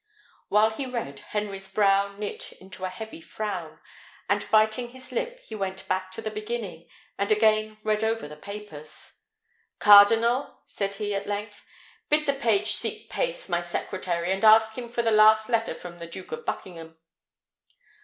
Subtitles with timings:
[0.47, 3.79] While he read, Henry's brow knit into a heavy frown,
[4.27, 6.89] and, biting his lip, he went back to the beginning,
[7.19, 9.19] and again read over the papers.
[9.77, 11.63] "Cardinal," said he, at length,
[12.09, 15.99] "bid the page seek Pace, my secretary, and ask him for the last letter from
[15.99, 16.97] the Duke of Buckingham."